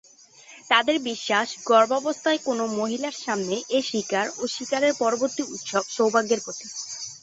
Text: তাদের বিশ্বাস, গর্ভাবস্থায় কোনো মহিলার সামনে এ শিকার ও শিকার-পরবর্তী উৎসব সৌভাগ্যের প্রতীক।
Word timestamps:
তাদের 0.69 0.97
বিশ্বাস, 1.09 1.47
গর্ভাবস্থায় 1.65 2.39
কোনো 2.47 2.63
মহিলার 2.79 3.15
সামনে 3.23 3.55
এ 3.69 3.89
শিকার 3.89 4.27
ও 4.37 4.53
শিকার-পরবর্তী 4.55 5.43
উৎসব 5.53 5.83
সৌভাগ্যের 5.89 6.43
প্রতীক। 6.45 6.69